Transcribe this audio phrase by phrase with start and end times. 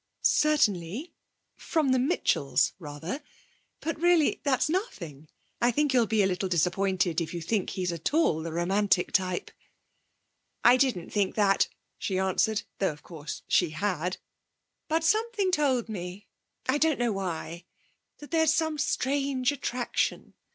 [0.23, 1.13] 'Certainly;
[1.55, 3.21] from the Mitchells rather.
[3.81, 5.27] But, really, that's nothing.
[5.61, 8.51] I think you'll be a little disappointed if you think he's at all of the
[8.51, 9.51] romantic type.'
[10.63, 11.67] 'I didn't think that,'
[11.99, 14.17] she answered, though of course she had;
[14.87, 16.25] 'but something told me
[16.67, 17.65] I don't know why
[18.17, 20.33] that there's some strange attraction....